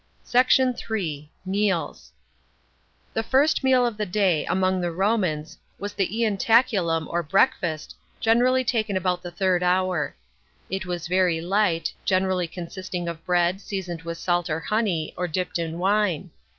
[0.23, 0.59] SECT.
[0.89, 2.11] III.— MEALS.§
[3.13, 3.13] 12.
[3.13, 8.63] The first meal of the day, among the Romans, was the ientaculum, or breakfast, generally
[8.63, 10.15] taken about the third hour.
[10.71, 15.59] It was very light, generally consisting of bread, seasoned with salt or honey, or dipped
[15.59, 16.31] in wine.